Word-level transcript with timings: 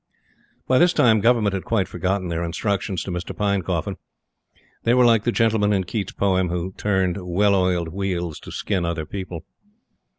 By 0.67 0.79
this 0.79 0.93
time, 0.93 1.21
Government 1.21 1.53
had 1.53 1.63
quite 1.63 1.87
forgotten 1.87 2.29
their 2.29 2.43
instructions 2.43 3.03
to 3.03 3.11
Mr. 3.11 3.37
Pinecoffin. 3.37 3.97
They 4.81 4.95
were 4.95 5.05
like 5.05 5.25
the 5.25 5.31
gentlemen, 5.31 5.73
in 5.73 5.83
Keats' 5.83 6.11
poem, 6.11 6.49
who 6.49 6.73
turned 6.75 7.17
well 7.21 7.53
oiled 7.53 7.89
wheels 7.89 8.39
to 8.39 8.51
skin 8.51 8.83
other 8.83 9.05
people. 9.05 9.45